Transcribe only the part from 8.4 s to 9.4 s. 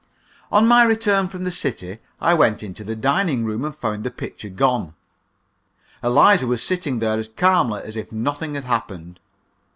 had happened.